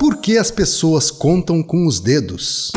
[0.00, 2.72] Por que as pessoas contam com os dedos?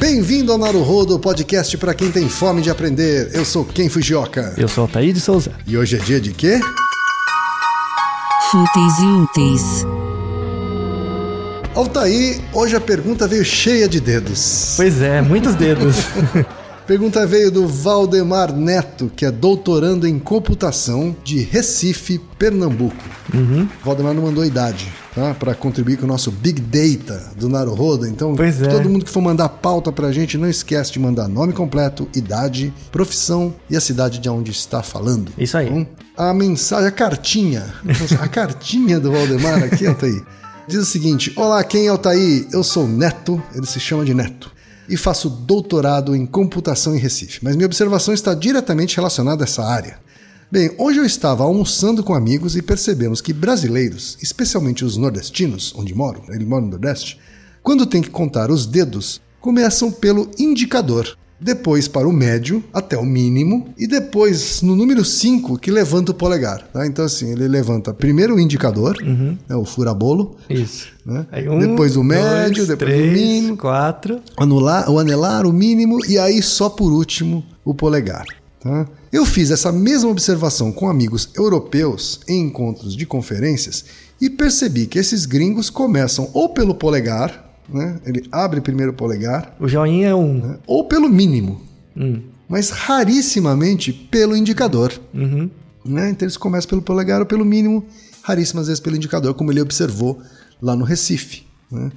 [0.00, 3.28] Bem-vindo ao Naruhodo, podcast para quem tem fome de aprender.
[3.34, 4.54] Eu sou Ken Fujioka.
[4.56, 5.52] Eu sou Altair de Souza.
[5.66, 6.58] E hoje é dia de quê?
[8.50, 9.84] Fúteis e úteis.
[11.74, 14.72] Altaí, hoje a pergunta veio cheia de dedos.
[14.76, 15.96] Pois é, muitos dedos.
[16.86, 23.02] Pergunta veio do Valdemar Neto, que é doutorando em computação de Recife, Pernambuco.
[23.34, 23.68] Uhum.
[23.84, 25.34] Valdemar não mandou idade, tá?
[25.34, 28.06] Para contribuir com o nosso Big Data do Naruhodo.
[28.06, 28.68] Então, Pois é.
[28.68, 32.72] todo mundo que for mandar pauta pra gente, não esquece de mandar nome completo, idade,
[32.92, 35.32] profissão e a cidade de onde está falando.
[35.36, 35.66] Isso aí.
[35.66, 35.86] Tá bom?
[36.16, 37.64] A mensagem, a cartinha,
[38.20, 40.22] a cartinha do Valdemar aqui, Altair,
[40.68, 42.46] diz o seguinte: Olá, quem é Altair?
[42.52, 44.52] Eu sou Neto, ele se chama de Neto,
[44.88, 49.64] e faço doutorado em computação em Recife, mas minha observação está diretamente relacionada a essa
[49.64, 49.98] área.
[50.50, 55.94] Bem, hoje eu estava almoçando com amigos e percebemos que brasileiros, especialmente os nordestinos, onde
[55.94, 57.18] moro, ele mora no Nordeste,
[57.62, 63.04] quando tem que contar os dedos, começam pelo indicador, depois para o médio até o
[63.04, 66.66] mínimo e depois no número 5 que levanta o polegar.
[66.72, 66.86] tá?
[66.86, 70.88] Então assim, ele levanta primeiro o indicador, né, o furabolo, Isso.
[71.04, 71.26] né?
[71.50, 74.20] Um, depois o médio, dois, depois três, o mínimo, quatro.
[74.36, 78.24] anular, o anelar, o mínimo e aí só por último o polegar.
[78.60, 78.86] tá?
[79.12, 83.84] Eu fiz essa mesma observação com amigos europeus em encontros de conferências
[84.20, 87.98] e percebi que esses gringos começam ou pelo polegar, né?
[88.04, 90.34] ele abre primeiro o polegar, O joinha é um.
[90.38, 90.58] né?
[90.66, 91.60] ou pelo mínimo,
[91.96, 92.20] Hum.
[92.48, 94.92] mas rarissimamente pelo indicador.
[95.14, 95.50] Uhum.
[95.84, 96.10] Né?
[96.10, 97.84] Então eles começam pelo polegar ou pelo mínimo,
[98.22, 100.20] raríssimas vezes pelo indicador, como ele observou
[100.60, 101.44] lá no Recife.
[101.70, 101.90] né?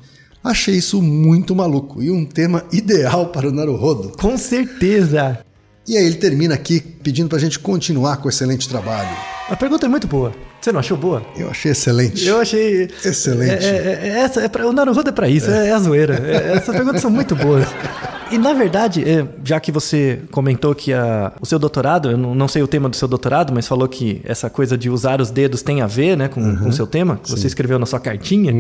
[0.43, 4.13] Achei isso muito maluco e um tema ideal para o Naruhodo.
[4.17, 5.39] Com certeza.
[5.85, 9.09] E aí ele termina aqui pedindo para a gente continuar com o excelente trabalho.
[9.49, 10.31] A pergunta é muito boa.
[10.61, 11.23] Você não achou boa?
[11.35, 12.25] Eu achei excelente.
[12.25, 12.89] Eu achei.
[13.03, 13.65] Excelente.
[13.65, 16.15] É, é- é- essa, é pra, o Naruhodo é pra isso, é, é a zoeira.
[16.25, 17.65] É- essas perguntas são muito boas.
[18.31, 22.47] E na verdade, é, já que você comentou que a- o seu doutorado, eu não,
[22.47, 25.61] sei o tema do seu doutorado, mas falou que essa coisa de usar os dedos
[25.63, 28.53] tem a ver né, com com o seu tema, que você escreveu na sua cartinha.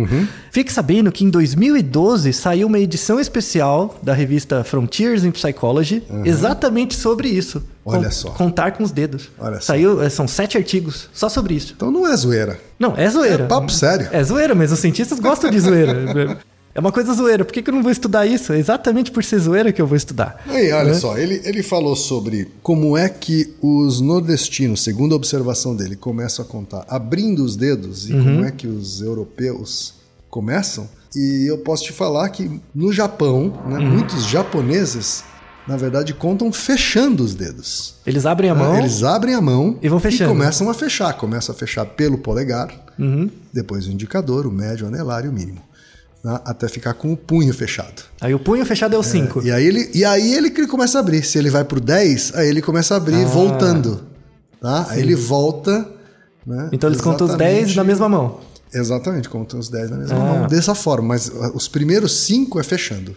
[0.51, 6.95] Fique sabendo que em 2012 saiu uma edição especial da revista Frontiers in Psychology exatamente
[6.95, 7.61] sobre isso.
[7.85, 8.29] Olha só.
[8.31, 9.29] Contar com os dedos.
[9.39, 9.67] Olha só.
[9.73, 11.73] Saiu, é, são sete artigos só sobre isso.
[11.75, 12.59] Então não é zoeira.
[12.77, 13.43] Não, é zoeira.
[13.43, 14.07] É papo sério.
[14.11, 16.37] É zoeira, mas os cientistas gostam de zoeira.
[16.79, 17.43] É uma coisa zoeira.
[17.43, 18.53] Por que, que eu não vou estudar isso?
[18.53, 20.41] É exatamente por ser zoeira que eu vou estudar.
[20.47, 20.93] Aí, olha Né?
[20.93, 26.43] só, ele, ele falou sobre como é que os nordestinos, segundo a observação dele, começam
[26.45, 28.23] a contar abrindo os dedos e Uhum.
[28.23, 29.95] como é que os europeus
[30.29, 30.87] começam.
[31.13, 33.85] E eu posso te falar que no Japão, né, Uhum.
[33.95, 35.23] muitos japoneses,
[35.67, 37.95] na verdade, contam fechando os dedos.
[38.07, 38.71] Eles abrem a mão.
[38.73, 38.79] Né?
[38.79, 40.29] Eles abrem a mão E vão fechando.
[40.31, 41.11] começam a fechar.
[41.17, 43.29] Começam a fechar pelo polegar, Uhum.
[43.51, 45.59] depois o indicador, o médio, o anelar e o mínimo.
[46.23, 48.03] Né, Até ficar com o punho fechado.
[48.19, 49.41] Aí o punho fechado é o 5.
[49.45, 51.23] E aí ele, e aí ele começa a abrir.
[51.23, 53.27] Se ele vai pro 10, aí ele começa a abrir Ah.
[53.27, 54.03] voltando.
[54.61, 54.87] Tá?
[54.89, 55.87] Aí ele volta.
[56.45, 56.69] Né?
[56.73, 58.39] Então eles contam os Exatamente- 10 na mesma mão.
[58.73, 60.19] Exatamente, contam os 10 na mesma Ah.
[60.39, 60.47] mão.
[60.47, 63.15] Dessa forma, mas uh, os primeiros 5 é fechando.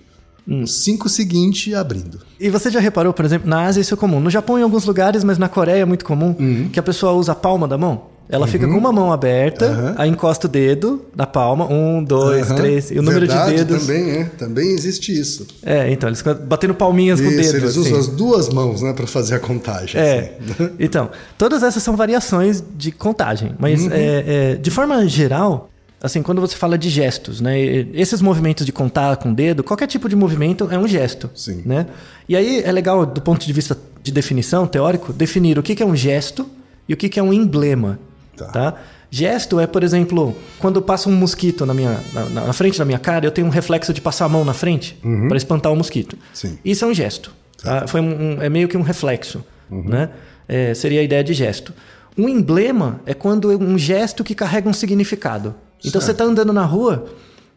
[0.49, 0.63] Hum.
[0.63, 2.21] Os 5 seguintes abrindo.
[2.41, 4.19] E você já reparou, por exemplo, na Ásia isso é comum.
[4.19, 6.69] No Japão, em alguns lugares, mas na Coreia é muito comum, Uhum.
[6.73, 8.07] que a pessoa usa a palma da mão.
[8.29, 9.95] Ela fica com uma mão aberta, Aham.
[9.99, 11.67] aí encosta o dedo na palma.
[11.71, 12.55] Um, dois, Aham.
[12.57, 12.91] três.
[12.91, 13.87] E o número Verdade, de dedos.
[13.87, 14.25] Também, é.
[14.25, 15.47] Também existe isso.
[15.63, 17.65] É, então, eles batendo palminhas com o Isso, dedo.
[17.65, 17.81] eles assim.
[17.81, 20.01] usam as duas mãos né, para fazer a contagem.
[20.01, 20.37] É.
[20.51, 20.71] assim.
[20.81, 23.53] Então, todas essas são variações de contagem.
[23.59, 23.91] Mas, Uhum.
[23.93, 25.69] é, é, de forma geral,
[26.03, 27.61] assim, quando você fala de gestos, né?
[27.93, 31.31] Esses movimentos de contar com o dedo, qualquer tipo de movimento é um gesto.
[31.35, 31.63] Sim.
[31.67, 31.87] Né?
[32.29, 35.87] E aí é legal, do ponto de vista de definição teórico, definir o que é
[35.87, 36.47] um gesto
[36.89, 37.99] e o que é um emblema.
[38.37, 38.47] Tá.
[38.47, 38.75] Tá.
[39.11, 42.99] Gesto é, por exemplo, quando passa um mosquito na, minha, na, na- frente da minha
[42.99, 44.99] cara, eu tenho um reflexo de passar a mão na frente
[45.29, 46.17] para espantar o mosquito.
[46.33, 46.59] Sim.
[46.65, 47.31] Isso é um gesto.
[47.63, 47.87] tá?
[47.87, 49.45] Foi um- um- é meio que um reflexo.
[49.71, 50.09] Né?
[50.49, 51.73] É, seria a ideia de gesto.
[52.17, 55.55] Um emblema é quando é um gesto que carrega um significado.
[55.85, 57.07] Então você está andando na rua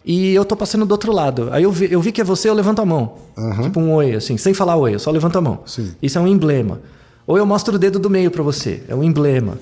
[0.06, 1.50] e eu tô passando do outro lado.
[1.52, 3.16] Aí eu vi, eu vi que é você, eu levanto a mão.
[3.64, 5.60] Tipo um oi, assim, sem falar oi, eu só levanto a mão.
[5.66, 5.94] Sim.
[6.02, 6.82] Isso é um emblema.
[7.28, 9.58] Ou eu mostro o dedo do meio para você, é um emblema.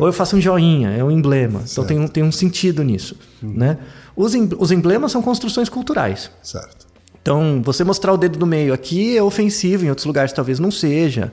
[0.00, 1.62] Ou eu faço um joinha, é um emblema.
[1.70, 3.16] Então tem um, tem um sentido nisso.
[3.42, 3.78] Né?
[4.16, 6.30] Os, em- os emblemas são construções culturais.
[6.42, 6.84] Certo.
[7.22, 10.70] Então, você mostrar o dedo do meio aqui é ofensivo, em outros lugares talvez não
[10.70, 11.32] seja.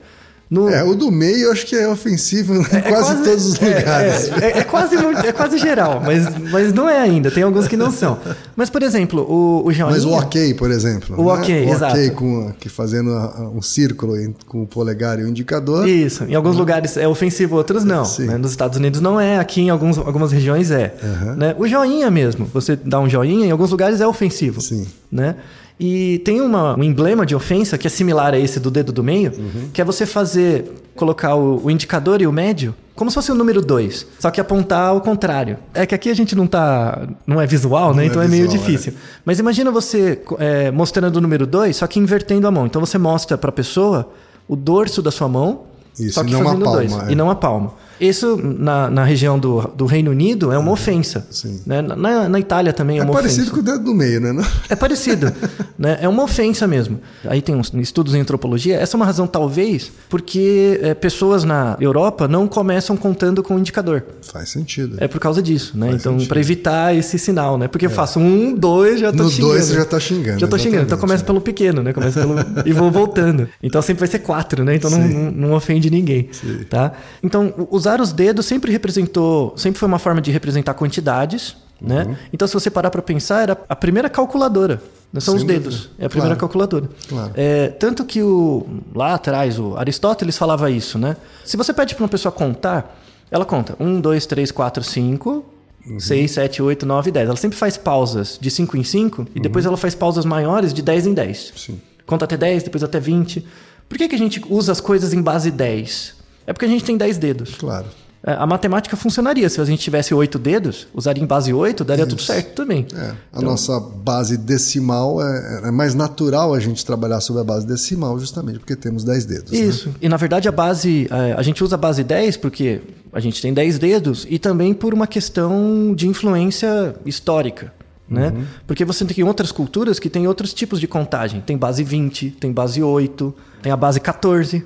[0.52, 3.78] No, É, o do meio eu acho que é ofensivo em quase, todos os é,
[3.78, 4.30] lugares.
[4.32, 7.30] É, é- é quase, é quase geral, mas, mas não é ainda.
[7.30, 8.18] Tem alguns que não são.
[8.54, 9.94] Mas, por exemplo, o, o joinha...
[9.94, 11.18] Mas o ok, por exemplo.
[11.18, 11.94] O ok, o exato.
[11.94, 13.10] ok com, que fazendo
[13.54, 14.12] um círculo
[14.46, 15.88] com o polegar e o indicador.
[15.88, 16.24] Isso.
[16.24, 18.04] Em alguns lugares é ofensivo, outros não.
[18.18, 18.36] Né?
[18.36, 20.94] Nos Estados Unidos não é, aqui em alguns, algumas regiões é.
[21.34, 21.56] né?
[21.58, 24.60] O joinha mesmo, você dá um joinha, em alguns lugares é ofensivo.
[24.60, 24.86] Sim.
[25.10, 25.34] Né?
[25.84, 29.02] E tem uma, um emblema de ofensa que é similar a esse do dedo do
[29.02, 29.70] meio, Uhum.
[29.72, 33.34] que é você fazer, colocar o, o indicador e o médio como se fosse o
[33.34, 35.56] número 2, só que apontar ao contrário.
[35.72, 37.08] É que aqui a gente não tá.
[37.26, 37.96] não é visual, né?
[37.96, 38.92] Não é então é meio visual, difícil.
[39.24, 42.66] Mas imagina você é, mostrando o número 2, só que invertendo a mão.
[42.66, 44.10] Então você mostra para a pessoa
[44.46, 45.62] o dorso da sua mão,
[45.98, 47.12] Isso, só que fazendo dois, é.
[47.12, 47.72] e não a palma.
[48.06, 51.26] Isso na, na região do, do Reino Unido é uma ofensa.
[51.30, 51.60] Sim.
[51.64, 51.80] Né?
[51.82, 53.54] Na, na Itália também é, É uma parecido ofensa.
[53.54, 54.44] com o dedo do meio, né?
[54.68, 55.32] É parecido,
[55.78, 55.98] né?
[56.00, 57.00] É uma ofensa mesmo.
[57.24, 58.76] Aí tem uns estudos em antropologia.
[58.76, 63.58] Essa é uma razão, talvez, porque é, pessoas na Europa não começam contando com o
[63.58, 64.02] indicador.
[64.32, 64.96] Faz sentido.
[64.98, 65.90] É por causa disso, né?
[65.90, 67.68] Faz então, para evitar esse sinal, né?
[67.68, 69.52] Porque eu faço um, dois, já tô No xingando.
[69.52, 70.82] dois você já tá xingando, Já tô xingando.
[70.84, 71.26] Então começa é.
[71.26, 71.92] pelo pequeno, né?
[71.92, 72.34] Começa pelo.
[72.66, 73.48] e vou voltando.
[73.62, 74.74] Então sempre vai ser quatro, né?
[74.74, 75.14] Então não, Sim.
[75.14, 76.28] não, não ofende ninguém.
[76.68, 76.92] Tá?
[77.22, 79.52] Então, u- usar os dedos sempre representou.
[79.56, 82.04] Sempre foi uma forma de representar quantidades, né?
[82.04, 82.16] Uhum.
[82.32, 84.80] Então, se você parar para pensar, era a primeira calculadora.
[85.12, 85.20] né?
[85.20, 85.74] São Sem os dedos.
[85.74, 85.94] dúvida.
[85.98, 86.40] É a primeira Claro.
[86.40, 86.88] calculadora.
[87.08, 87.32] Claro.
[87.34, 91.16] É, tanto que o, lá atrás, o Aristóteles falava isso, né?
[91.44, 92.98] Se você pede para uma pessoa contar,
[93.30, 95.44] ela conta 1, 2, 3, 4, 5,
[95.86, 95.98] Uhum.
[95.98, 97.26] 6, 7, 8, 9, 10.
[97.28, 100.80] Ela sempre faz pausas de 5 em 5 e depois ela faz pausas maiores de
[100.80, 101.50] 10 em 10.
[101.50, 101.56] Uhum.
[101.56, 101.80] Sim.
[102.06, 103.44] Conta até 10, depois até 20.
[103.88, 106.14] Por que, que a gente usa as coisas em base 10?
[106.46, 107.54] É porque a gente tem 10 dedos.
[107.56, 107.86] Claro.
[108.24, 109.48] É, A matemática funcionaria.
[109.48, 112.26] Se a gente tivesse 8 dedos, usaria em base 8, daria tudo Isso.
[112.28, 112.86] certo também.
[112.94, 117.66] É, a nossa base decimal é, é mais natural a gente trabalhar sobre a base
[117.66, 119.50] decimal justamente porque temos 10 dedos.
[119.50, 119.58] né?
[119.58, 119.92] Isso.
[120.00, 122.80] E na verdade a base, é, a gente usa a base 10 porque
[123.12, 127.72] a gente tem 10 dedos e também por uma questão de influência histórica.
[128.08, 128.44] Né?
[128.66, 131.40] Porque você tem outras culturas que têm outros tipos de contagem.
[131.40, 134.62] Tem base 20, tem base 8, tem a base 14.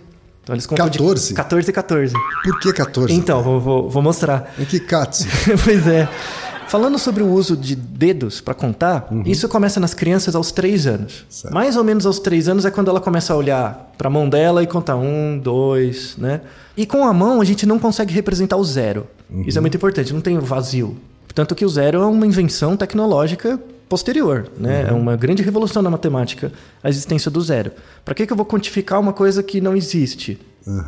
[0.47, 1.35] Então eles contam de 14?
[1.35, 2.15] 14 e 14.
[2.45, 3.13] Por que 14?
[3.13, 4.55] Então, vou, vou, vou mostrar.
[4.57, 5.27] Em que katsu?
[5.65, 6.09] pois é.
[6.69, 11.27] Falando sobre o uso de dedos para contar, isso começa nas crianças aos 3 anos.
[11.29, 11.53] Certo.
[11.53, 14.29] Mais ou menos aos 3 anos é quando ela começa a olhar para a mão
[14.29, 16.43] dela e contar um, dois, né?
[16.77, 19.09] E com a mão a gente não consegue representar o zero.
[19.49, 20.97] Isso é muito importante, não tem o vazio.
[21.35, 24.87] Tanto que o zero é uma invenção tecnológica posterior, né?
[24.89, 26.53] É uma grande revolução na matemática
[26.83, 27.71] a existência do zero.
[28.05, 30.39] Para que, que eu vou quantificar uma coisa que não existe,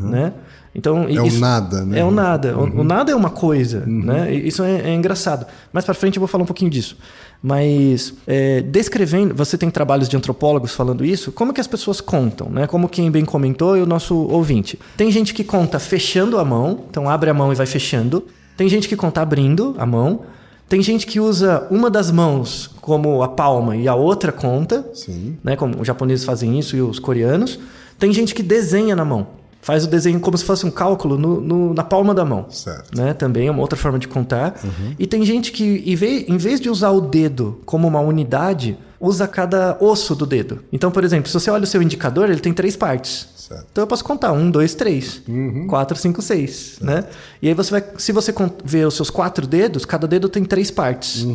[0.00, 0.32] né?
[0.74, 1.98] Então, É o nada, né?
[2.00, 2.56] É o nada.
[2.56, 4.32] O- O, nada é uma coisa, né?
[4.34, 5.46] E Isso é, é engraçado.
[5.72, 6.96] Mais para frente eu vou falar um pouquinho disso.
[7.42, 11.30] Mas é, descrevendo, você tem trabalhos de antropólogos falando isso.
[11.32, 12.66] Como que as pessoas contam, né?
[12.66, 14.78] Como quem bem comentou e o nosso ouvinte.
[14.96, 18.24] Tem gente que conta fechando a mão, então abre a mão e vai fechando.
[18.56, 20.22] Tem gente que conta abrindo a mão.
[20.68, 25.36] Tem gente que usa uma das mãos como a palma e a outra conta Sim.
[25.42, 25.56] né?
[25.56, 27.58] Como os japoneses fazem isso e os coreanos.
[27.98, 29.26] Tem gente que desenha na mão.
[29.60, 32.46] Faz o desenho como se fosse um cálculo no- no- na palma da mão.
[32.50, 32.96] Certo.
[32.96, 33.12] Né?
[33.12, 34.54] Também é uma outra forma de contar.
[34.98, 38.78] E tem gente que, em vez, em vez de usar o dedo como uma unidade,
[39.00, 40.60] usa cada osso do dedo.
[40.72, 43.28] Então, por exemplo, se você olha o seu indicador, ele tem três partes.
[43.48, 43.66] Certo.
[43.72, 45.22] Então eu posso contar um, dois, três,
[45.68, 47.04] quatro, cinco, seis, né?
[47.40, 50.70] E aí você vai, se você ver os seus quatro dedos, cada dedo tem três
[50.70, 51.26] partes,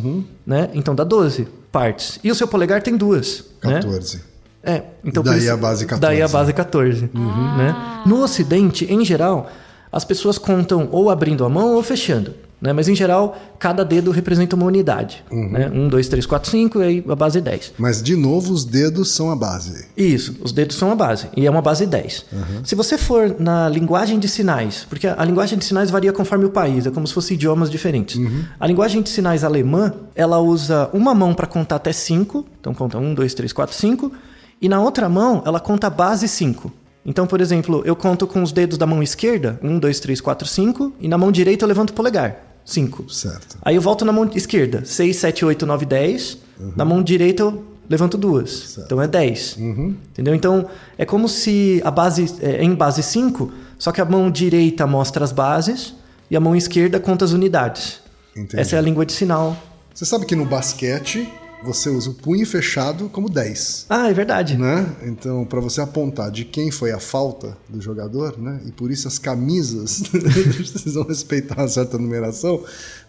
[0.46, 0.70] né?
[0.74, 2.20] Então dá 12 partes.
[2.22, 3.74] E o seu polegar tem duas, né?
[3.80, 4.20] 14.
[4.62, 6.32] É, então Daí por isso- a base 14, Daí a né?
[6.32, 7.10] base 14.
[7.12, 8.02] Né?
[8.06, 9.50] No Ocidente, em geral,
[9.90, 12.32] as pessoas contam ou abrindo a mão ou fechando.
[12.64, 12.72] Né?
[12.72, 15.24] Mas em geral, cada dedo representa uma unidade.
[15.30, 15.50] Uhum.
[15.50, 15.70] Né?
[15.74, 17.74] Um, dois, três, quatro, cinco, e aí a base é 10.
[17.76, 19.86] Mas, de novo, os dedos são a base.
[19.96, 22.26] Isso, os dedos são a base, e é uma base 10.
[22.64, 26.44] Se você for na linguagem de sinais, porque a a linguagem de sinais varia conforme
[26.44, 28.20] o país, é como se fossem idiomas diferentes.
[28.60, 32.98] A linguagem de sinais alemã, ela usa uma mão para contar até 5, então conta
[32.98, 34.12] 1, 2, 3, 4, 5,
[34.60, 36.70] e na outra mão ela conta a base 5.
[37.06, 40.46] Então, por exemplo, eu conto com os dedos da mão esquerda, 1, 2, 3, 4,
[40.46, 43.12] 5, e na mão direita eu levanto o polegar, 5.
[43.12, 43.58] Certo.
[43.62, 46.38] Aí eu volto na mão esquerda, 6, 7, 8, 9, 10.
[46.76, 48.78] Na mão direita eu levanto duas.
[48.78, 49.58] Então é 10.
[49.58, 50.34] Entendeu?
[50.34, 50.66] Então
[50.96, 55.24] é como se a base é em base 5, só que a mão direita mostra
[55.24, 55.94] as bases
[56.30, 58.00] e a mão esquerda conta as unidades.
[58.36, 58.60] Entendi.
[58.60, 59.56] Essa é a língua de sinal.
[59.94, 61.28] Você sabe que no basquete
[61.64, 63.86] você usa o punho fechado como 10.
[63.88, 64.56] Ah, é verdade.
[64.56, 64.86] Né?
[65.02, 68.60] Então, para você apontar de quem foi a falta do jogador, né?
[68.66, 72.62] E por isso as camisas precisam respeitar uma certa numeração,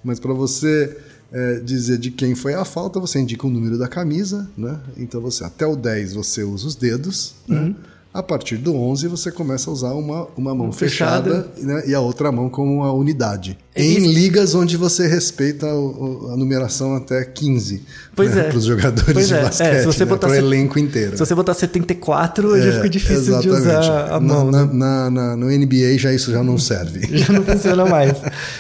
[0.04, 0.98] mas para você
[1.32, 4.80] é, dizer de quem foi a falta, você indica o número da camisa, né?
[4.98, 7.76] Então você até o 10 você usa os dedos, né?
[8.18, 11.50] A partir do 11 você começa a usar uma, uma mão Fechada.
[11.52, 13.58] fechada, né, e a outra mão como uma unidade.
[13.76, 17.84] É em ligas onde você respeita o- o- a numeração até 15
[18.16, 18.44] Pois é.
[18.44, 19.38] para os jogadores Pois de é.
[19.40, 21.12] É, basquete, se você né, botar para o elenco inteiro.
[21.18, 23.80] Se você botar 74, já É, fica difícil de exatamente.
[23.84, 24.50] usar a mão.
[24.50, 24.70] na, né?
[24.74, 27.02] na- na- no NBA já isso já não serve.
[27.18, 28.14] já não funciona mais.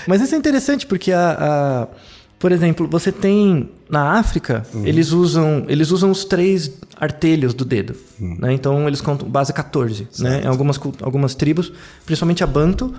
[0.05, 1.87] Mas isso é interessante porque a, a-
[2.45, 7.95] por exemplo, você tem na África, eles usam eles usam os três artelhos do dedo,
[8.19, 8.53] né?
[8.53, 10.43] Então eles contam base 14, né?
[10.43, 11.73] Em algumas algumas tribos,
[12.05, 12.93] principalmente a Banto,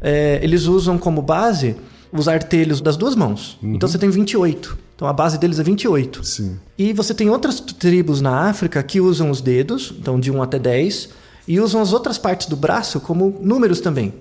[0.00, 1.74] é, eles usam como base
[2.12, 3.58] os artelhos das duas mãos.
[3.60, 4.78] Então você tem 28.
[4.94, 6.24] Então a base deles é 28.
[6.24, 6.60] Sim.
[6.78, 10.60] E você tem outras tribos na África que usam os dedos, então de 1 até
[10.60, 11.08] 10,
[11.48, 14.14] e usam as outras partes do braço como números também.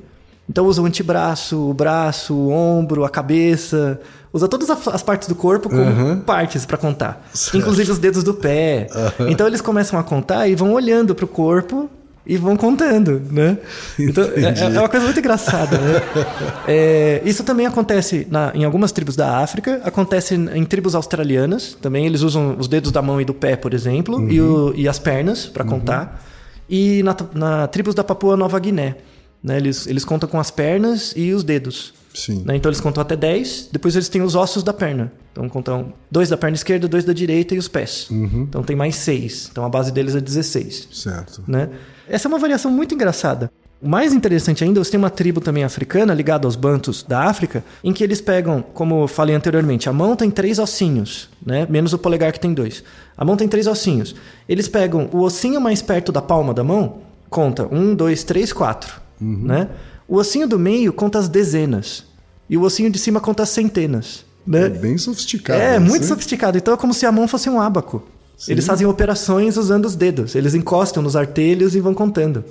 [0.52, 4.02] Então usa o antebraço, o braço, o ombro, a cabeça,
[4.34, 7.58] usa todas as partes do corpo como partes para contar, Certo.
[7.58, 8.88] inclusive os dedos do pé.
[9.30, 11.90] Então eles começam a contar e vão olhando para o corpo
[12.28, 13.58] e vão contando, né?
[13.98, 16.02] Então é, é uma coisa muito engraçada, né?
[16.68, 22.06] É, isso também acontece na- em algumas tribos da África, acontece em, tribos australianas também.
[22.06, 25.00] Eles usam os dedos da mão e do pé, por exemplo, e, o- e as
[25.00, 26.22] pernas para contar.
[26.70, 28.98] E na, na tribos da Papua Nova Guiné,
[29.44, 29.58] né?
[29.58, 31.94] Eles, eles contam com as pernas e os dedos.
[32.14, 32.44] Sim.
[32.46, 32.58] né?
[32.58, 35.12] Então eles contam até 10, depois eles têm os ossos da perna.
[35.32, 38.08] Então contam dois da perna esquerda, dois da direita e os pés.
[38.12, 39.48] Então tem mais seis.
[39.50, 41.44] Então a base deles é 16 Certo.
[41.48, 41.70] né?
[42.10, 43.50] Essa é uma variação muito engraçada.
[43.82, 47.64] O mais interessante ainda, você tem uma tribo também africana ligada aos bantus da África,
[47.84, 51.66] em que eles pegam, como eu falei anteriormente, a mão tem três ossinhos, né?
[51.68, 52.84] Menos o polegar que tem dois.
[53.18, 54.14] A mão tem três ossinhos.
[54.48, 59.01] Eles pegam o ossinho mais perto da palma da mão, conta um, dois, três, quatro,
[59.22, 59.70] né?
[60.08, 62.06] O ossinho do meio conta as dezenas
[62.50, 64.64] e o ossinho de cima conta as centenas, né?
[64.66, 65.62] É bem sofisticado.
[65.62, 66.58] É, isso, muito sofisticado.
[66.58, 68.04] Então é como se a mão fosse um ábaco.
[68.38, 68.54] Sim.
[68.54, 70.34] Eles fazem operações usando os dedos.
[70.34, 72.44] Eles encostam nos artelhos e vão contando.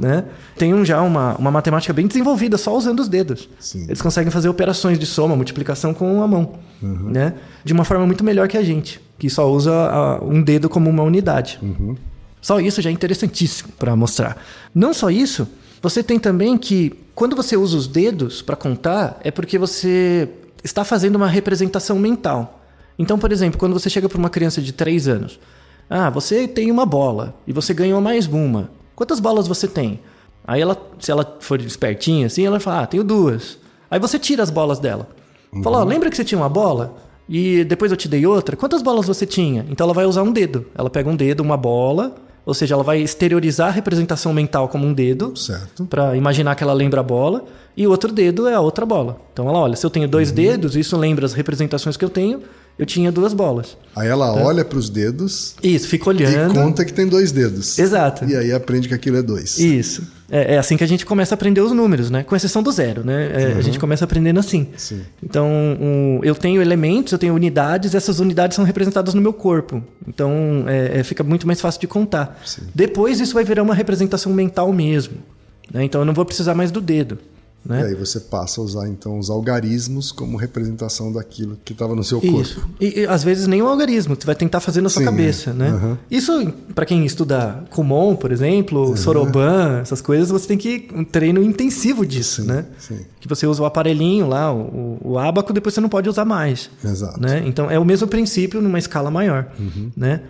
[0.00, 0.24] Né?
[0.58, 3.48] Tem um, já uma, uma matemática bem desenvolvida só usando os dedos.
[3.60, 3.84] Sim.
[3.84, 6.54] Eles conseguem fazer operações de soma, multiplicação com a mão.
[6.82, 7.34] Né?
[7.64, 10.90] De uma forma muito melhor que a gente, que só usa a- um dedo como
[10.90, 11.60] uma unidade.
[12.42, 14.36] Só isso já é interessantíssimo para mostrar.
[14.74, 15.46] Não só isso,
[15.82, 20.28] você tem também que quando você usa os dedos para contar, é porque você
[20.62, 22.60] está fazendo uma representação mental.
[22.98, 25.40] Então, por exemplo, quando você chega para uma criança de 3 anos,
[25.88, 28.70] ah, você tem uma bola e você ganhou mais uma.
[28.94, 30.00] Quantas bolas você tem?
[30.46, 33.58] Aí ela, se ela for espertinha assim, ela fala, ah, tenho duas.
[33.90, 35.08] Aí você tira as bolas dela.
[35.62, 36.96] Fala, ó, lembra que você tinha uma bola?
[37.28, 38.56] E depois eu te dei outra?
[38.56, 39.66] Quantas bolas você tinha?
[39.68, 40.66] Então ela vai usar um dedo.
[40.74, 42.14] Ela pega um dedo, uma bola,
[42.50, 45.84] ou seja, ela vai exteriorizar a representação mental como um dedo, Certo.
[45.86, 47.44] para imaginar que ela lembra a bola,
[47.76, 49.20] e o outro dedo é a outra bola.
[49.32, 52.42] Então ela olha, se eu tenho dois dedos, isso lembra as representações que eu tenho,
[52.78, 53.76] eu tinha duas bolas.
[53.94, 56.54] Aí ela olha para os dedos Isso, fica e olhando.
[56.54, 57.78] conta que tem dois dedos.
[57.78, 58.24] Exato.
[58.24, 59.58] E aí aprende que aquilo é dois.
[59.58, 60.02] Isso.
[60.30, 62.22] É, é assim que a gente começa a aprender os números, né?
[62.22, 63.30] Com exceção do zero, né?
[63.34, 64.68] É, A gente começa aprendendo assim.
[64.76, 65.02] Sim.
[65.22, 69.82] Então, um, eu tenho elementos, eu tenho unidades, essas unidades são representadas no meu corpo.
[70.06, 72.40] Então, é, é, fica muito mais fácil de contar.
[72.44, 72.62] Sim.
[72.74, 75.14] Depois, isso vai virar uma representação mental mesmo.
[75.72, 75.82] né?
[75.84, 77.18] Então, eu não vou precisar mais do dedo.
[77.64, 77.82] E Né?
[77.84, 82.18] aí você passa a usar então os algarismos como representação daquilo que estava no seu
[82.20, 82.40] corpo.
[82.40, 82.66] Isso.
[82.80, 85.52] E, e, às vezes nem um algarismo, você vai tentar fazer na sua Sim, cabeça,
[85.52, 85.98] né?
[86.10, 91.42] Isso, para quem estuda Kumon, por exemplo, Soroban, essas coisas, você tem que um treino
[91.42, 92.64] intensivo disso, Sim, né?
[92.78, 93.00] sim.
[93.20, 96.70] Que você usa o aparelhinho lá, o, o abaco, depois você não pode usar mais.
[96.82, 97.20] Exato.
[97.20, 97.42] Né?
[97.46, 99.48] Então é o mesmo princípio numa escala maior.
[99.58, 99.90] Uhum.
[99.94, 100.22] Né?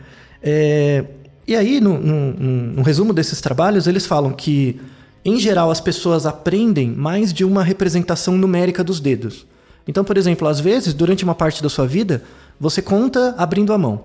[0.43, 1.05] É,
[1.47, 4.81] e aí, no, no- no- no resumo desses trabalhos, eles falam que,
[5.25, 9.47] em geral, as pessoas aprendem mais de uma representação numérica dos dedos.
[9.87, 12.23] Então, por exemplo, às vezes, durante uma parte da sua vida,
[12.59, 14.03] você conta abrindo a mão.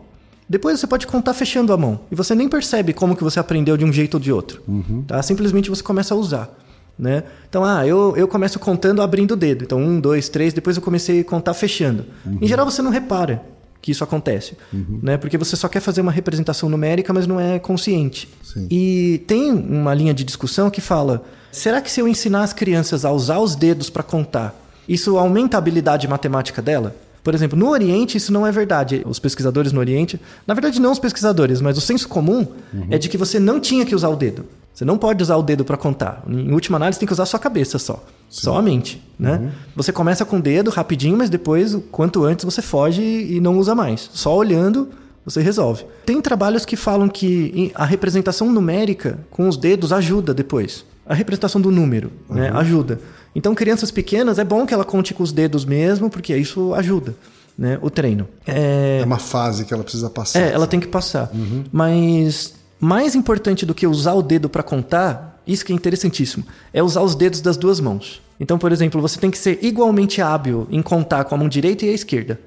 [0.47, 2.01] Depois você pode contar fechando a mão.
[2.11, 4.61] E você nem percebe como que você aprendeu de um jeito ou de outro.
[5.03, 5.21] Tá?
[5.21, 6.49] Simplesmente você começa a usar.
[6.97, 7.23] Né?
[7.49, 9.63] Então, ah, eu, eu começo contando abrindo o dedo.
[9.63, 12.05] Então, um, dois, três, depois eu comecei a contar fechando.
[12.41, 13.41] Em geral, você não repara
[13.85, 14.57] que isso acontece.
[15.03, 15.15] Né?
[15.15, 18.27] Porque você só quer fazer uma representação numérica, mas não é consciente.
[18.43, 18.67] Sim.
[18.71, 23.05] E tem uma linha de discussão que fala: será que se eu ensinar as crianças
[23.05, 26.95] a usar os dedos para contar, isso aumenta a habilidade matemática dela?
[27.23, 29.03] Por exemplo, no Oriente isso não é verdade.
[29.05, 32.47] Os pesquisadores no Oriente, na verdade não os pesquisadores, mas o senso comum
[32.89, 34.45] é de que você não tinha que usar o dedo.
[34.75, 36.21] Você não pode usar o dedo para contar.
[36.27, 38.03] Em última análise, tem que usar a sua cabeça só.
[38.29, 39.01] Só a mente.
[39.17, 39.53] Né?
[39.73, 43.73] Você começa com o dedo rapidinho, mas depois, quanto antes, você foge e não usa
[43.73, 44.09] mais.
[44.13, 44.89] Só olhando,
[45.23, 45.85] você resolve.
[46.05, 50.83] Tem trabalhos que falam que a representação numérica com os dedos ajuda depois.
[51.07, 52.99] A representação do número né, ajuda.
[53.33, 57.15] Então, crianças pequenas, é bom que ela conte com os dedos mesmo, porque isso ajuda
[57.57, 58.27] né, o treino.
[58.45, 60.39] É, É uma fase que ela precisa passar.
[60.41, 61.31] é, ela tem que passar.
[61.71, 66.83] Mas mais importante do que usar o dedo para contar, isso que é interessantíssimo, é
[66.83, 68.21] usar os dedos das duas mãos.
[68.39, 71.85] Então, por exemplo, você tem que ser igualmente hábil em contar com a mão direita
[71.85, 72.39] e a esquerda.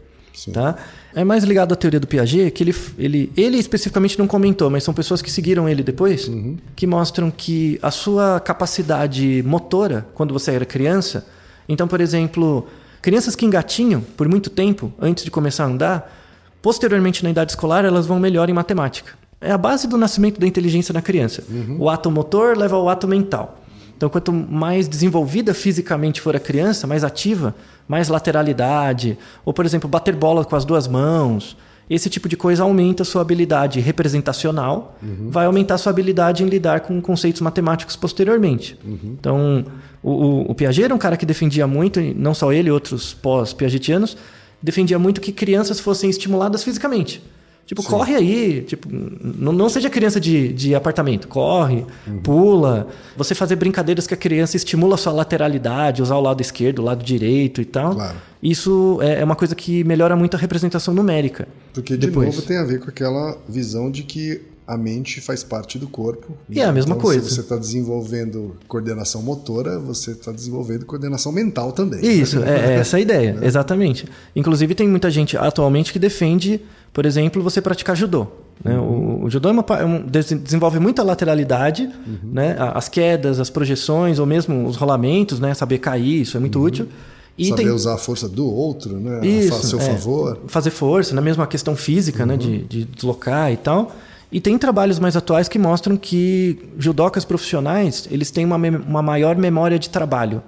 [0.52, 0.76] Tá?
[1.14, 4.84] É mais ligado à teoria do Piaget, que ele, ele, ele especificamente não comentou, mas
[4.84, 6.30] são pessoas que seguiram ele depois,
[6.76, 11.26] que mostram que a sua capacidade motora, quando você era criança,
[11.68, 12.68] então, por exemplo,
[13.02, 16.18] crianças que engatinham por muito tempo antes de começar a andar,
[16.62, 19.12] posteriormente na idade escolar, elas vão melhor em matemática.
[19.40, 21.44] É a base do nascimento da inteligência na criança.
[21.78, 23.60] O ato motor leva ao ato mental.
[23.96, 27.54] Então, quanto mais desenvolvida fisicamente for a criança, mais ativa,
[27.88, 31.56] mais lateralidade, ou, por exemplo, bater bola com as duas mãos,
[31.90, 34.96] esse tipo de coisa aumenta a sua habilidade representacional,
[35.30, 38.78] vai aumentar a sua habilidade em lidar com conceitos matemáticos posteriormente.
[39.04, 39.64] Então,
[40.02, 44.16] o, o, o Piaget era um cara que defendia muito, não só ele, outros pós-piagetianos,
[44.62, 47.22] defendia muito que crianças fossem estimuladas fisicamente.
[47.68, 48.62] Tipo, corre aí.
[48.62, 51.28] Tipo, não, não seja criança de, de apartamento.
[51.28, 51.84] Corre,
[52.22, 52.88] pula.
[53.14, 56.82] Você fazer brincadeiras que a criança estimula a sua lateralidade, usar o lado esquerdo, o
[56.82, 57.94] lado direito e tal.
[57.94, 58.16] Claro.
[58.42, 61.48] Isso é é uma coisa que melhora muito a representação numérica.
[61.74, 62.34] Porque, de Depois.
[62.34, 66.36] novo, tem a ver com aquela visão de que a mente faz parte do corpo.
[66.48, 67.26] E é a mesma então, coisa.
[67.26, 72.00] Se você está desenvolvendo coordenação motora, você está desenvolvendo coordenação mental também.
[72.04, 74.06] Isso, é, é essa a ideia, exatamente.
[74.36, 76.60] Inclusive, tem muita gente atualmente que defende,
[76.92, 78.26] por exemplo, você praticar judô.
[78.64, 78.76] né?
[78.78, 81.88] O, o judô é uma é um- des- desenvolve muita lateralidade,
[82.24, 82.56] né?
[82.58, 85.54] A- as quedas, as projeções, ou mesmo os rolamentos, né?
[85.54, 86.88] saber cair, isso é muito útil.
[87.36, 89.24] E Saber tem- usar a força do outro, né?
[89.24, 89.82] Isso, a seu é.
[89.84, 90.40] favor.
[90.48, 92.36] Fazer força, na mesma questão física, né?
[92.36, 93.94] De, de deslocar e tal.
[94.32, 99.36] E tem trabalhos mais atuais que mostram que judocas profissionais, eles têm uma, uma maior
[99.36, 100.42] memória de trabalho.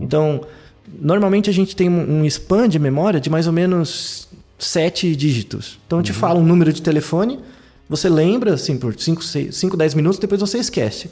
[0.00, 0.40] Então,
[1.00, 4.26] normalmente a gente tem um, um span de memória de mais ou menos
[4.60, 5.78] sete dígitos.
[5.86, 7.40] Então, eu te falo um número de telefone,
[7.88, 11.10] você lembra, assim, por 5, 10 minutos, depois você esquece.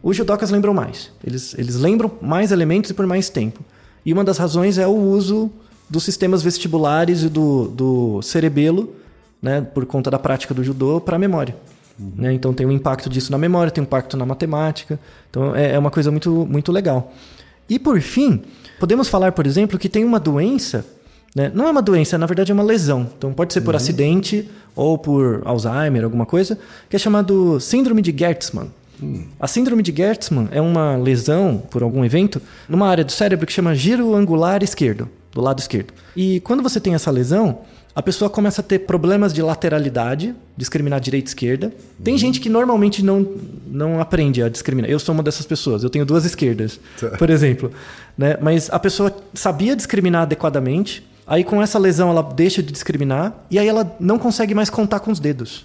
[0.00, 1.10] Os judocas lembram mais.
[1.26, 3.64] Eles, eles lembram mais elementos e por mais tempo.
[4.06, 5.50] E uma das razões é o uso
[5.88, 8.94] dos sistemas vestibulares e do, do cerebelo,
[9.42, 11.56] né, por conta da prática do judô, para a memória.
[11.98, 12.32] Né?
[12.32, 14.98] Então tem um impacto disso na memória, tem um impacto na matemática.
[15.28, 17.12] Então é, é uma coisa muito, muito legal.
[17.68, 18.42] E por fim,
[18.78, 20.86] podemos falar, por exemplo, que tem uma doença,
[21.34, 21.50] né?
[21.54, 23.08] não é uma doença, na verdade é uma lesão.
[23.16, 28.14] Então pode ser por acidente ou por Alzheimer, alguma coisa, que é chamado síndrome de
[28.16, 28.68] Gertzmann.
[29.38, 33.52] A síndrome de Gertzmann é uma lesão por algum evento numa área do cérebro que
[33.52, 35.94] chama giro angular esquerdo, do lado esquerdo.
[36.14, 37.60] E quando você tem essa lesão,
[37.94, 41.72] a pessoa começa a ter problemas de lateralidade, discriminar direita e esquerda.
[42.04, 43.26] Tem gente que normalmente não,
[43.66, 44.90] não aprende a discriminar.
[44.90, 47.08] Eu sou uma dessas pessoas, eu tenho duas esquerdas, Tá.
[47.10, 47.72] por exemplo.
[48.18, 48.36] Né?
[48.40, 53.58] Mas a pessoa sabia discriminar adequadamente, aí com essa lesão ela deixa de discriminar, e
[53.58, 55.64] aí ela não consegue mais contar com os dedos.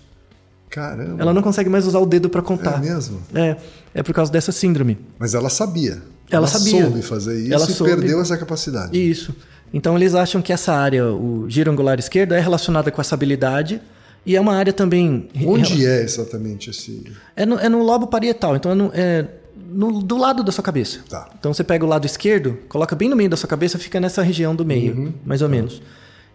[0.70, 1.22] Caramba.
[1.22, 2.80] Ela não consegue mais usar o dedo para É contar.
[2.82, 3.22] mesmo?
[3.34, 3.56] É,
[3.94, 4.98] é por causa dessa síndrome.
[5.20, 6.02] Mas ela sabia.
[6.30, 6.84] Ela sabia.
[6.84, 7.94] soube fazer isso Ela e soube.
[7.96, 8.98] perdeu essa capacidade.
[8.98, 9.34] Isso.
[9.74, 13.80] Então eles acham que essa área, o giro angular esquerdo, é relacionada com essa habilidade
[14.26, 15.30] e é uma área também.
[15.46, 17.04] Onde é exatamente esse.
[17.36, 19.26] É no, é no lobo parietal, então é, no- é
[19.70, 21.00] no- do lado da sua cabeça.
[21.10, 21.28] Tá.
[21.40, 24.22] Então você pega o lado esquerdo, coloca bem no meio da sua cabeça, fica nessa
[24.22, 25.14] região do meio, Uhum.
[25.26, 25.82] mais ou menos.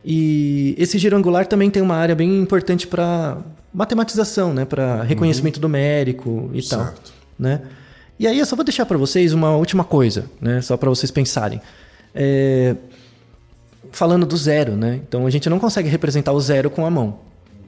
[0.04, 3.36] E esse giro angular também tem uma área bem importante para
[3.72, 6.86] matematização, né, para reconhecimento numérico e tal, Uhum.
[6.86, 7.12] Certo.
[7.38, 7.60] né?
[8.18, 11.10] E aí eu só vou deixar para vocês uma última coisa, né, só para vocês
[11.10, 11.60] pensarem.
[12.14, 12.74] É,
[13.92, 15.00] falando do zero, né?
[15.06, 17.18] Então a gente não consegue representar o zero com a mão.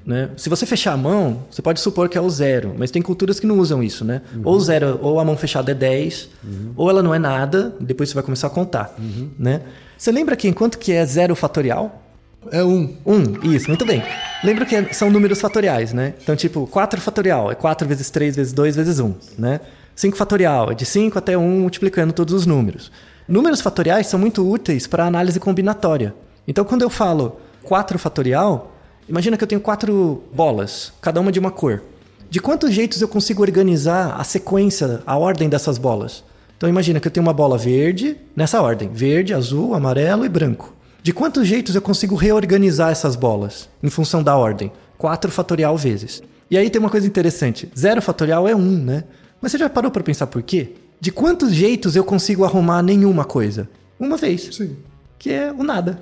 [0.04, 0.30] Né?
[0.36, 3.38] Se você fechar a mão, você pode supor que é o zero, mas tem culturas
[3.38, 4.22] que não usam isso, né?
[4.42, 6.28] Ou zero, ou a mão fechada é 10,
[6.76, 8.94] ou ela não é nada, depois você vai começar a contar,
[9.38, 9.60] né?
[9.96, 12.02] Você lembra que enquanto que é zero fatorial?
[12.50, 12.96] É um.
[13.06, 13.22] Um,
[13.54, 14.02] isso, muito bem.
[14.42, 16.14] Lembra que é- são números fatoriais, né?
[16.20, 19.60] Então, tipo, 4 fatorial é 4 vezes 3 vezes 2 vezes 1, né?
[19.94, 22.90] 5 fatorial é de 5 até 1 multiplicando todos os números.
[23.28, 26.12] Números fatoriais são muito úteis para análise combinatória.
[26.48, 28.71] Então, quando eu falo 4 fatorial,
[29.08, 31.82] imagina que eu tenho quatro bolas, cada uma de uma cor.
[32.30, 36.24] De quantos jeitos eu consigo organizar a sequência, a ordem dessas bolas?
[36.56, 40.72] Então imagina que eu tenho uma bola verde, nessa ordem: verde, azul, amarelo e branco.
[41.02, 44.70] De quantos jeitos eu consigo reorganizar essas bolas em função da ordem?
[44.96, 46.22] 4 fatorial vezes.
[46.48, 49.04] E aí tem uma coisa interessante: 0 fatorial é 1, né?
[49.40, 50.74] Mas você já parou para pensar por quê?
[51.00, 53.68] De quantos jeitos eu consigo arrumar nenhuma coisa?
[53.98, 54.48] Uma vez.
[54.52, 54.76] Sim.
[55.18, 56.00] Que é o nada.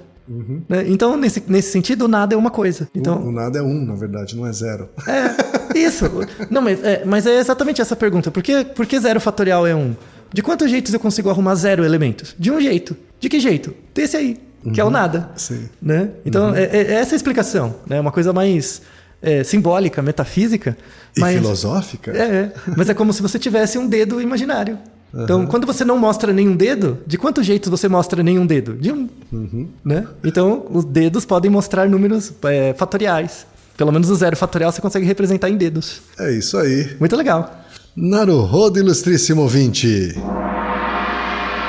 [0.69, 0.85] Né?
[0.89, 2.89] Então, nesse, nesse sentido, o nada é uma coisa.
[2.95, 4.89] Então, O, o nada é um, na verdade, não é zero.
[5.07, 6.05] é, isso.
[6.49, 8.31] Não, mas é, mas é exatamente essa pergunta.
[8.31, 9.95] Por que, por que zero fatorial é um?
[10.33, 12.35] De quantos jeitos eu consigo arrumar zero elementos?
[12.39, 12.97] De um jeito.
[13.19, 13.75] De que jeito?
[13.93, 14.39] Desse aí,
[14.73, 15.31] que é o nada.
[15.35, 15.69] Sim.
[15.83, 16.11] Né?
[16.25, 17.75] Então, é, é essa a explicação.
[17.89, 18.01] É né?
[18.01, 18.83] uma coisa mais,
[19.23, 20.77] é, simbólica, metafísica.
[21.17, 22.13] E mas, filosófica?
[22.13, 24.79] É, é, mas é como se você tivesse um dedo imaginário.
[25.13, 25.25] Uhum.
[25.25, 28.75] Então, quando você não mostra nenhum dedo, de quantos jeitos você mostra nenhum dedo?
[28.75, 29.09] De um.
[29.33, 29.69] Uhum.
[29.85, 30.07] Né?
[30.25, 33.47] Então, os dedos podem mostrar números é, fatoriais.
[33.77, 36.03] Pelo menos o zero fatorial você consegue representar em dedos.
[36.19, 36.97] É isso aí.
[37.01, 37.65] Muito legal.
[37.97, 40.15] Naruhodo, ilustríssimo ouvinte.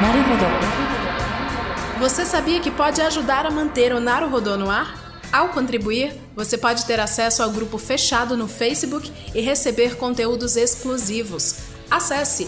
[0.01, 0.45] Naruhodo.
[1.99, 4.99] Você sabia que pode ajudar a manter o Naruhodo no ar?
[5.31, 11.59] Ao contribuir, você pode ter acesso ao grupo fechado no Facebook e receber conteúdos exclusivos.
[11.89, 12.47] Acesse